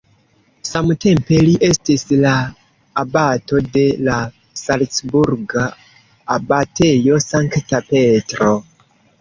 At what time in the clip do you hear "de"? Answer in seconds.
3.77-3.83